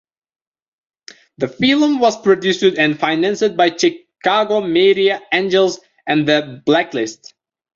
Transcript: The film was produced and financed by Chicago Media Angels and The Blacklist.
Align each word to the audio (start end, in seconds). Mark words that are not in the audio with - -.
The 1.37 1.47
film 1.47 1.99
was 1.99 2.19
produced 2.19 2.63
and 2.63 2.99
financed 2.99 3.55
by 3.55 3.77
Chicago 3.77 4.59
Media 4.61 5.21
Angels 5.31 5.79
and 6.07 6.27
The 6.27 6.63
Blacklist. 6.65 7.35